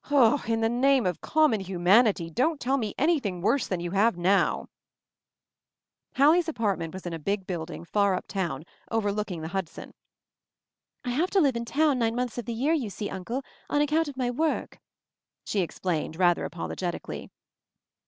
"In 0.47 0.61
the 0.61 0.67
name 0.67 1.05
of 1.05 1.21
common 1.21 1.59
hu 1.61 1.77
manity, 1.77 2.33
don't 2.33 2.59
tell 2.59 2.77
me 2.79 2.95
anything 2.97 3.39
worse 3.39 3.67
than 3.67 3.79
you 3.79 3.91
have 3.91 4.17
now!" 4.17 4.65
Hallie's 6.17 6.49
apartment 6.49 6.91
was 6.91 7.05
in 7.05 7.13
a 7.13 7.19
big 7.19 7.45
building, 7.45 7.85
far 7.85 8.15
uptown, 8.15 8.63
overlooking 8.89 9.41
the 9.41 9.49
Hudson 9.49 9.93
"I 11.05 11.11
have 11.11 11.29
to 11.29 11.39
live 11.39 11.55
in 11.55 11.65
town 11.65 11.99
nine 11.99 12.15
months 12.15 12.39
of 12.39 12.45
the 12.45 12.53
year, 12.55 12.73
you 12.73 12.89
see, 12.89 13.11
Uncle, 13.11 13.43
on 13.69 13.79
account 13.79 14.07
of 14.07 14.17
my 14.17 14.31
work," 14.31 14.79
she 15.45 15.59
explained 15.61 16.15
rather 16.15 16.45
apologetically. 16.45 17.29